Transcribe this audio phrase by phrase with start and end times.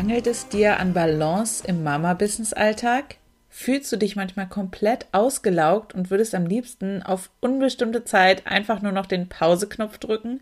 [0.00, 3.16] Mangelt es dir an Balance im Mama-Business-Alltag?
[3.50, 8.92] Fühlst du dich manchmal komplett ausgelaugt und würdest am liebsten auf unbestimmte Zeit einfach nur
[8.92, 10.40] noch den Pause-Knopf drücken?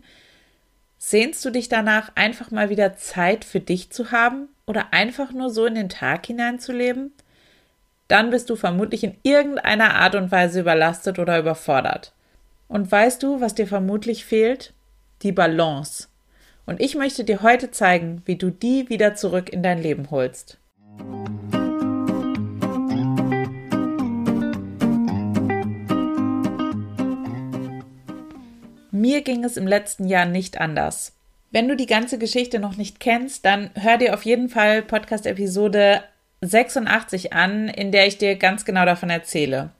[0.97, 5.49] Sehnst du dich danach, einfach mal wieder Zeit für dich zu haben oder einfach nur
[5.49, 7.11] so in den Tag hineinzuleben?
[8.07, 12.13] Dann bist du vermutlich in irgendeiner Art und Weise überlastet oder überfordert.
[12.69, 14.73] Und weißt du, was dir vermutlich fehlt?
[15.21, 16.07] Die Balance.
[16.65, 20.59] Und ich möchte dir heute zeigen, wie du die wieder zurück in dein Leben holst.
[28.91, 31.15] Mir ging es im letzten Jahr nicht anders.
[31.51, 36.03] Wenn du die ganze Geschichte noch nicht kennst, dann hör dir auf jeden Fall Podcast-Episode
[36.41, 39.71] 86 an, in der ich dir ganz genau davon erzähle.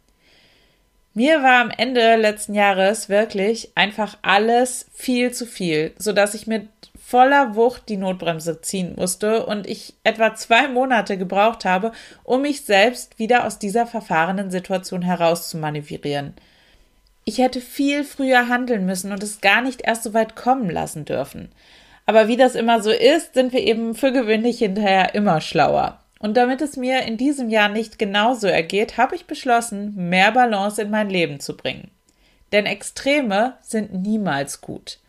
[1.14, 6.68] Mir war am Ende letzten Jahres wirklich einfach alles viel zu viel, sodass ich mit
[7.10, 11.92] voller Wucht die Notbremse ziehen musste und ich etwa zwei Monate gebraucht habe,
[12.24, 16.36] um mich selbst wieder aus dieser verfahrenen Situation herauszumanövrieren.
[17.26, 21.06] Ich hätte viel früher handeln müssen und es gar nicht erst so weit kommen lassen
[21.06, 21.52] dürfen.
[22.06, 26.00] Aber wie das immer so ist, sind wir eben für gewöhnlich hinterher immer schlauer.
[26.20, 30.82] Und damit es mir in diesem Jahr nicht genauso ergeht, habe ich beschlossen, mehr Balance
[30.82, 31.92] in mein Leben zu bringen.
[32.52, 35.00] Denn Extreme sind niemals gut.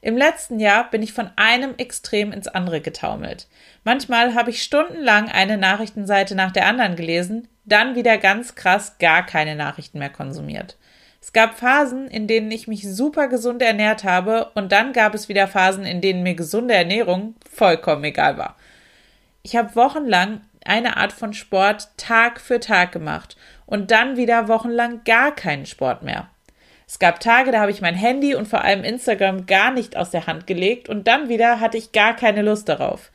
[0.00, 3.48] Im letzten Jahr bin ich von einem Extrem ins andere getaumelt.
[3.84, 9.24] Manchmal habe ich stundenlang eine Nachrichtenseite nach der anderen gelesen, dann wieder ganz krass gar
[9.24, 10.76] keine Nachrichten mehr konsumiert.
[11.20, 15.28] Es gab Phasen, in denen ich mich super gesund ernährt habe, und dann gab es
[15.28, 18.56] wieder Phasen, in denen mir gesunde Ernährung vollkommen egal war.
[19.44, 23.36] Ich habe wochenlang eine Art von Sport Tag für Tag gemacht
[23.66, 26.28] und dann wieder wochenlang gar keinen Sport mehr.
[26.86, 30.10] Es gab Tage, da habe ich mein Handy und vor allem Instagram gar nicht aus
[30.10, 33.10] der Hand gelegt und dann wieder hatte ich gar keine Lust darauf.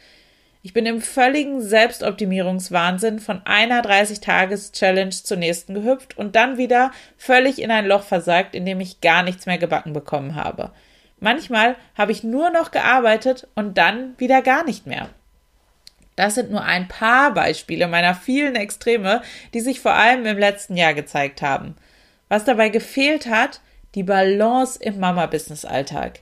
[0.63, 7.61] Ich bin im völligen Selbstoptimierungswahnsinn von einer 30-Tages-Challenge zur nächsten gehüpft und dann wieder völlig
[7.61, 10.71] in ein Loch versagt, in dem ich gar nichts mehr gebacken bekommen habe.
[11.19, 15.09] Manchmal habe ich nur noch gearbeitet und dann wieder gar nicht mehr.
[16.17, 19.21] Das sind nur ein paar Beispiele meiner vielen Extreme,
[19.53, 21.75] die sich vor allem im letzten Jahr gezeigt haben.
[22.27, 23.61] Was dabei gefehlt hat,
[23.95, 26.19] die Balance im Mama-Business-Alltag.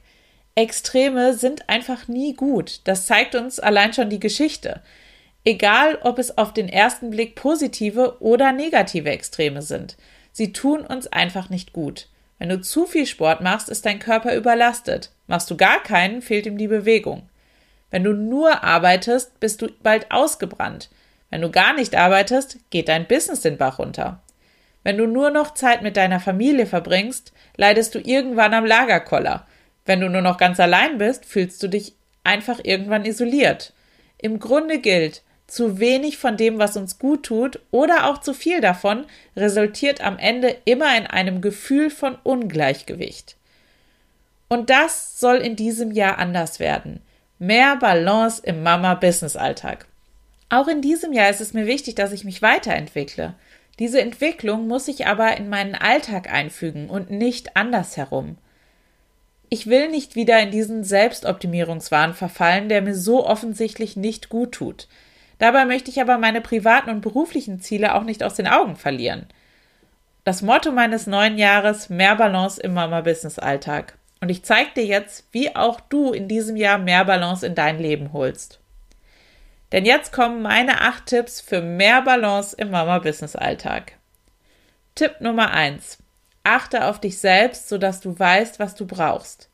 [0.53, 2.81] Extreme sind einfach nie gut.
[2.83, 4.81] Das zeigt uns allein schon die Geschichte.
[5.45, 9.95] Egal, ob es auf den ersten Blick positive oder negative Extreme sind.
[10.33, 12.09] Sie tun uns einfach nicht gut.
[12.37, 15.11] Wenn du zu viel Sport machst, ist dein Körper überlastet.
[15.27, 17.29] Machst du gar keinen, fehlt ihm die Bewegung.
[17.91, 20.89] Wenn du nur arbeitest, bist du bald ausgebrannt.
[21.29, 24.21] Wenn du gar nicht arbeitest, geht dein Business den Bach runter.
[24.83, 29.47] Wenn du nur noch Zeit mit deiner Familie verbringst, leidest du irgendwann am Lagerkoller.
[29.85, 33.73] Wenn du nur noch ganz allein bist, fühlst du dich einfach irgendwann isoliert.
[34.17, 38.61] Im Grunde gilt, zu wenig von dem, was uns gut tut, oder auch zu viel
[38.61, 43.35] davon, resultiert am Ende immer in einem Gefühl von Ungleichgewicht.
[44.47, 47.01] Und das soll in diesem Jahr anders werden.
[47.37, 49.87] Mehr Balance im Mama-Business-Alltag.
[50.47, 53.33] Auch in diesem Jahr ist es mir wichtig, dass ich mich weiterentwickle.
[53.77, 58.37] Diese Entwicklung muss ich aber in meinen Alltag einfügen und nicht andersherum.
[59.49, 64.87] Ich will nicht wieder in diesen Selbstoptimierungswahn verfallen, der mir so offensichtlich nicht gut tut.
[65.37, 69.27] Dabei möchte ich aber meine privaten und beruflichen Ziele auch nicht aus den Augen verlieren.
[70.23, 73.97] Das Motto meines neuen Jahres mehr Balance im Mama-Business-Alltag.
[74.21, 77.79] Und ich zeige dir jetzt, wie auch du in diesem Jahr mehr Balance in dein
[77.79, 78.59] Leben holst.
[79.71, 83.93] Denn jetzt kommen meine acht Tipps für mehr Balance im Mama-Business-Alltag.
[84.95, 85.97] Tipp Nummer eins:
[86.43, 89.49] Achte auf dich selbst, sodass du weißt, was du brauchst.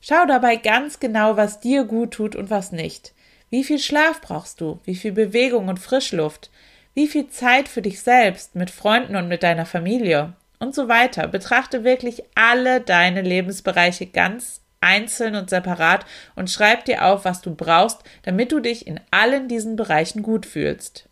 [0.00, 3.14] Schau dabei ganz genau, was dir gut tut und was nicht.
[3.50, 4.80] Wie viel Schlaf brauchst du?
[4.84, 6.50] Wie viel Bewegung und Frischluft?
[6.92, 10.32] Wie viel Zeit für dich selbst, mit Freunden und mit deiner Familie?
[10.64, 11.28] Und so weiter.
[11.28, 16.04] Betrachte wirklich alle deine Lebensbereiche ganz einzeln und separat
[16.36, 20.46] und schreib dir auf, was du brauchst, damit du dich in allen diesen Bereichen gut
[20.46, 21.08] fühlst.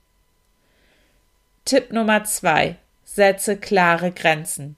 [1.67, 4.77] Tipp Nummer zwei: Setze klare Grenzen.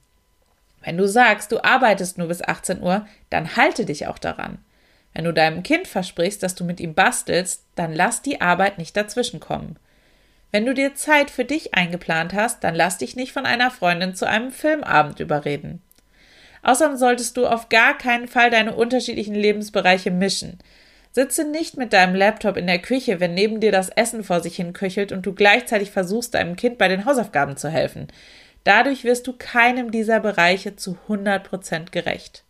[0.82, 4.58] Wenn du sagst, du arbeitest nur bis 18 Uhr, dann halte dich auch daran.
[5.14, 8.96] Wenn du deinem Kind versprichst, dass du mit ihm bastelst, dann lass die Arbeit nicht
[8.96, 9.78] dazwischenkommen.
[10.54, 14.14] Wenn du dir Zeit für dich eingeplant hast, dann lass dich nicht von einer Freundin
[14.14, 15.82] zu einem Filmabend überreden.
[16.62, 20.60] Außerdem solltest du auf gar keinen Fall deine unterschiedlichen Lebensbereiche mischen.
[21.10, 24.54] Sitze nicht mit deinem Laptop in der Küche, wenn neben dir das Essen vor sich
[24.54, 28.06] hin köchelt und du gleichzeitig versuchst, deinem Kind bei den Hausaufgaben zu helfen.
[28.62, 32.44] Dadurch wirst du keinem dieser Bereiche zu 100% gerecht.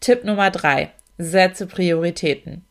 [0.00, 2.64] Tipp Nummer drei: Setze Prioritäten.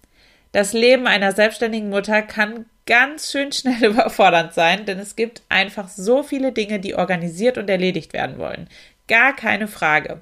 [0.52, 5.90] Das Leben einer selbstständigen Mutter kann ganz schön schnell überfordernd sein, denn es gibt einfach
[5.90, 8.70] so viele Dinge, die organisiert und erledigt werden wollen.
[9.08, 10.22] Gar keine Frage.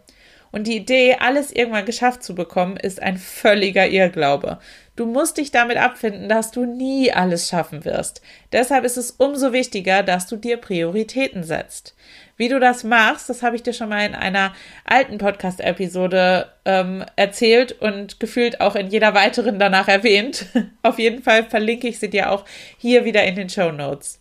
[0.52, 4.60] Und die Idee, alles irgendwann geschafft zu bekommen, ist ein völliger Irrglaube.
[4.96, 8.22] Du musst dich damit abfinden, dass du nie alles schaffen wirst.
[8.54, 11.96] Deshalb ist es umso wichtiger, dass du dir Prioritäten setzt.
[12.38, 14.54] Wie du das machst, das habe ich dir schon mal in einer
[14.86, 20.46] alten Podcast-Episode ähm, erzählt und gefühlt auch in jeder weiteren danach erwähnt.
[20.84, 22.46] Auf jeden Fall verlinke ich sie dir auch
[22.78, 24.20] hier wieder in den Show Notes.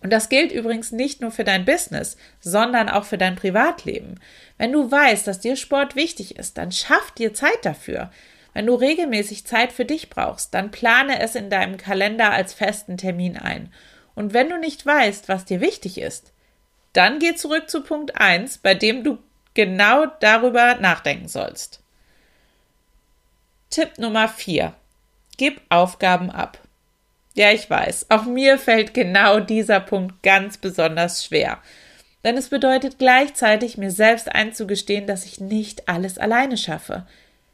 [0.00, 4.20] Und das gilt übrigens nicht nur für dein Business, sondern auch für dein Privatleben.
[4.56, 8.10] Wenn du weißt, dass dir Sport wichtig ist, dann schaff dir Zeit dafür.
[8.54, 12.96] Wenn du regelmäßig Zeit für dich brauchst, dann plane es in deinem Kalender als festen
[12.96, 13.72] Termin ein.
[14.14, 16.32] Und wenn du nicht weißt, was dir wichtig ist,
[16.92, 19.18] dann geh zurück zu Punkt 1, bei dem du
[19.54, 21.82] genau darüber nachdenken sollst.
[23.70, 24.74] Tipp Nummer 4.
[25.36, 26.58] Gib Aufgaben ab.
[27.38, 28.06] Ja, ich weiß.
[28.08, 31.58] Auch mir fällt genau dieser Punkt ganz besonders schwer.
[32.24, 37.06] Denn es bedeutet gleichzeitig, mir selbst einzugestehen, dass ich nicht alles alleine schaffe.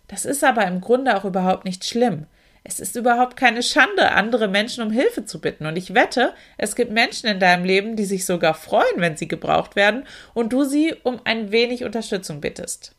[0.09, 2.25] Das ist aber im Grunde auch überhaupt nicht schlimm.
[2.63, 5.67] Es ist überhaupt keine Schande, andere Menschen um Hilfe zu bitten.
[5.67, 9.29] Und ich wette, es gibt Menschen in deinem Leben, die sich sogar freuen, wenn sie
[9.29, 12.95] gebraucht werden und du sie um ein wenig Unterstützung bittest.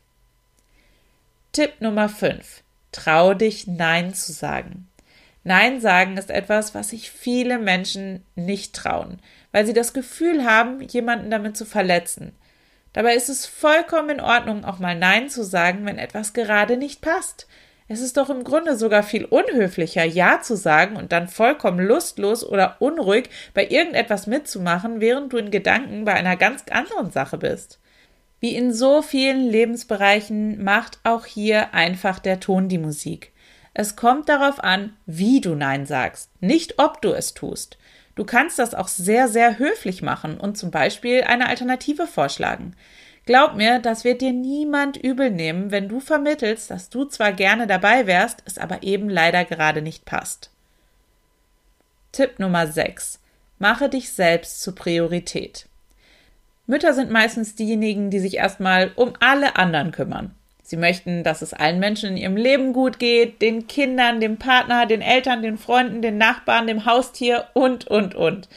[1.50, 2.62] Tipp Nummer 5.
[2.92, 4.86] Trau dich, Nein zu sagen.
[5.46, 9.20] Nein sagen ist etwas, was sich viele Menschen nicht trauen,
[9.52, 12.32] weil sie das Gefühl haben, jemanden damit zu verletzen.
[12.92, 17.00] Dabei ist es vollkommen in Ordnung, auch mal Nein zu sagen, wenn etwas gerade nicht
[17.00, 17.46] passt.
[17.86, 22.44] Es ist doch im Grunde sogar viel unhöflicher, Ja zu sagen und dann vollkommen lustlos
[22.44, 27.78] oder unruhig bei irgendetwas mitzumachen, während du in Gedanken bei einer ganz anderen Sache bist.
[28.40, 33.32] Wie in so vielen Lebensbereichen macht auch hier einfach der Ton die Musik.
[33.78, 37.76] Es kommt darauf an, wie du Nein sagst, nicht ob du es tust.
[38.14, 42.74] Du kannst das auch sehr, sehr höflich machen und zum Beispiel eine Alternative vorschlagen.
[43.26, 47.66] Glaub mir, das wird dir niemand übel nehmen, wenn du vermittelst, dass du zwar gerne
[47.66, 50.50] dabei wärst, es aber eben leider gerade nicht passt.
[52.12, 53.20] Tipp Nummer 6.
[53.58, 55.66] Mache dich selbst zur Priorität.
[56.66, 60.34] Mütter sind meistens diejenigen, die sich erstmal um alle anderen kümmern.
[60.66, 64.84] Sie möchten, dass es allen Menschen in ihrem Leben gut geht, den Kindern, dem Partner,
[64.84, 68.48] den Eltern, den Freunden, den Nachbarn, dem Haustier und, und, und.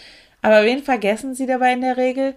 [0.41, 2.33] Aber wen vergessen sie dabei in der Regel?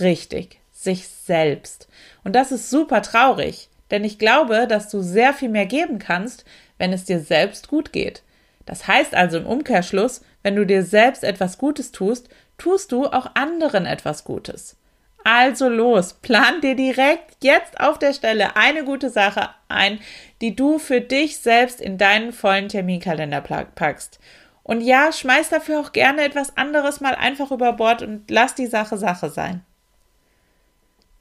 [0.00, 1.86] Richtig, sich selbst.
[2.24, 6.44] Und das ist super traurig, denn ich glaube, dass du sehr viel mehr geben kannst,
[6.78, 8.24] wenn es dir selbst gut geht.
[8.66, 12.28] Das heißt also im Umkehrschluss, wenn du dir selbst etwas Gutes tust,
[12.58, 14.76] tust du auch anderen etwas Gutes.
[15.24, 19.98] Also los, plan dir direkt jetzt auf der Stelle eine gute Sache ein,
[20.42, 24.20] die du für dich selbst in deinen vollen Terminkalender packst.
[24.62, 28.66] Und ja, schmeiß dafür auch gerne etwas anderes mal einfach über Bord und lass die
[28.66, 29.64] Sache Sache sein.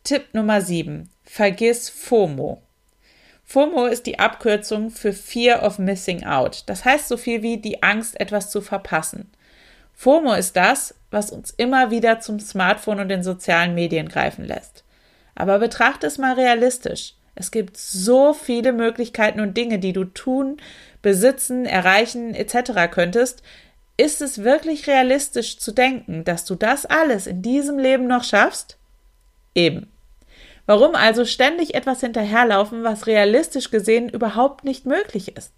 [0.04, 1.10] Tipp Nummer 7.
[1.24, 2.62] Vergiss FOMO.
[3.46, 6.64] FOMO ist die Abkürzung für Fear of Missing Out.
[6.66, 9.32] Das heißt so viel wie die Angst, etwas zu verpassen.
[9.94, 14.84] FOMO ist das, was uns immer wieder zum Smartphone und den sozialen Medien greifen lässt.
[15.36, 17.16] Aber betrachte es mal realistisch.
[17.36, 20.58] Es gibt so viele Möglichkeiten und Dinge, die du tun,
[21.02, 22.92] besitzen, erreichen etc.
[22.92, 23.42] könntest.
[23.98, 28.78] Ist es wirklich realistisch zu denken, dass du das alles in diesem Leben noch schaffst?
[29.56, 29.92] Eben.
[30.66, 35.54] Warum also ständig etwas hinterherlaufen, was realistisch gesehen überhaupt nicht möglich ist?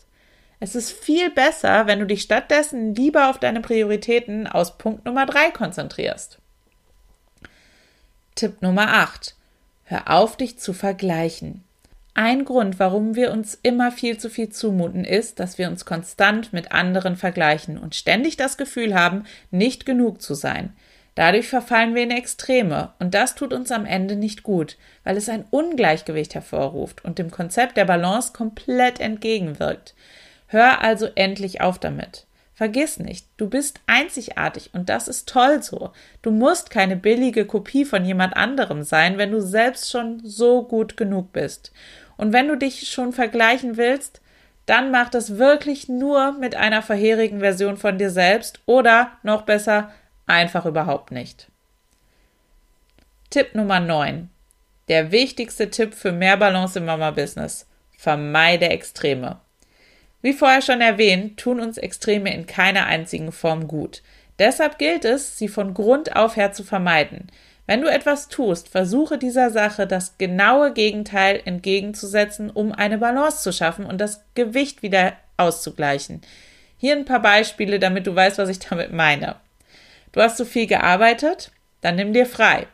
[0.59, 5.25] Es ist viel besser, wenn du dich stattdessen lieber auf deine Prioritäten aus Punkt Nummer
[5.25, 6.39] 3 konzentrierst.
[8.35, 9.35] Tipp Nummer 8.
[9.83, 11.63] Hör auf, dich zu vergleichen.
[12.13, 16.53] Ein Grund, warum wir uns immer viel zu viel zumuten, ist, dass wir uns konstant
[16.53, 20.74] mit anderen vergleichen und ständig das Gefühl haben, nicht genug zu sein.
[21.15, 25.27] Dadurch verfallen wir in Extreme und das tut uns am Ende nicht gut, weil es
[25.27, 29.93] ein Ungleichgewicht hervorruft und dem Konzept der Balance komplett entgegenwirkt.
[30.55, 32.27] Hör also endlich auf damit.
[32.53, 35.91] Vergiss nicht, du bist einzigartig und das ist toll so.
[36.21, 40.95] Du musst keine billige Kopie von jemand anderem sein, wenn du selbst schon so gut
[40.95, 41.74] genug bist.
[42.15, 44.21] Und wenn du dich schon vergleichen willst,
[44.65, 49.91] dann mach das wirklich nur mit einer vorherigen Version von dir selbst oder noch besser,
[50.25, 51.50] einfach überhaupt nicht.
[53.29, 54.29] Tipp Nummer 9.
[54.88, 57.67] Der wichtigste Tipp für mehr Balance im Mama-Business.
[57.97, 59.41] Vermeide Extreme.
[60.25, 64.01] Wie vorher schon erwähnt, tun uns Extreme in keiner einzigen Form gut.
[64.39, 67.27] Deshalb gilt es, sie von Grund auf her zu vermeiden.
[67.67, 73.53] Wenn du etwas tust, versuche dieser Sache das genaue Gegenteil entgegenzusetzen, um eine Balance zu
[73.53, 76.22] schaffen und das Gewicht wieder auszugleichen.
[76.79, 79.36] Hier ein paar Beispiele, damit du weißt, was ich damit meine.
[80.12, 81.51] Du hast zu viel gearbeitet,
[81.82, 82.65] dann nimm dir frei.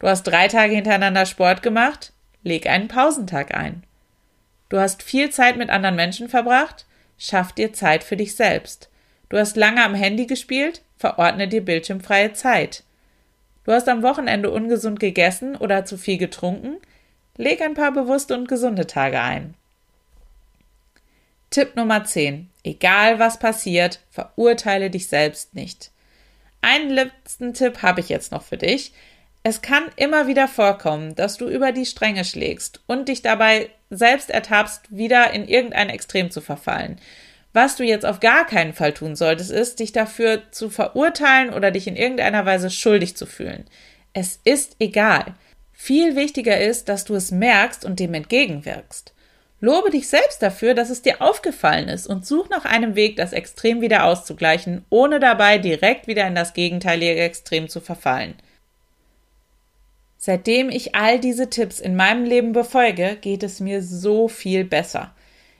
[0.00, 2.12] Du hast drei Tage hintereinander Sport gemacht,
[2.42, 3.84] leg einen Pausentag ein.
[4.74, 6.84] Du hast viel Zeit mit anderen Menschen verbracht,
[7.16, 8.90] schaff dir Zeit für dich selbst.
[9.28, 12.82] Du hast lange am Handy gespielt, verordne dir bildschirmfreie Zeit.
[13.62, 16.78] Du hast am Wochenende ungesund gegessen oder zu viel getrunken,
[17.36, 19.54] leg ein paar bewusste und gesunde Tage ein.
[21.50, 22.50] Tipp Nummer 10.
[22.64, 25.92] Egal was passiert, verurteile dich selbst nicht.
[26.62, 28.92] Einen letzten Tipp habe ich jetzt noch für dich.
[29.46, 34.30] Es kann immer wieder vorkommen, dass du über die Stränge schlägst und dich dabei selbst
[34.30, 36.98] ertappst, wieder in irgendein Extrem zu verfallen.
[37.52, 41.70] Was du jetzt auf gar keinen Fall tun solltest, ist, dich dafür zu verurteilen oder
[41.70, 43.66] dich in irgendeiner Weise schuldig zu fühlen.
[44.14, 45.34] Es ist egal.
[45.72, 49.12] Viel wichtiger ist, dass du es merkst und dem entgegenwirkst.
[49.60, 53.34] Lobe dich selbst dafür, dass es dir aufgefallen ist und such nach einem Weg, das
[53.34, 58.36] Extrem wieder auszugleichen, ohne dabei direkt wieder in das gegenteilige Extrem zu verfallen.
[60.26, 65.14] Seitdem ich all diese Tipps in meinem Leben befolge, geht es mir so viel besser.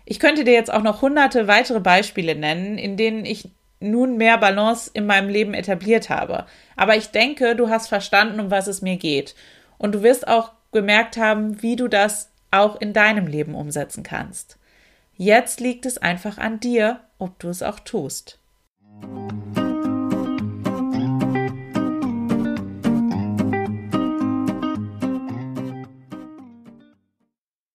[0.07, 4.39] Ich könnte dir jetzt auch noch hunderte weitere Beispiele nennen, in denen ich nun mehr
[4.39, 6.47] Balance in meinem Leben etabliert habe.
[6.77, 9.35] Aber ich denke, du hast verstanden, um was es mir geht.
[9.77, 14.57] Und du wirst auch gemerkt haben, wie du das auch in deinem Leben umsetzen kannst.
[15.15, 18.39] Jetzt liegt es einfach an dir, ob du es auch tust.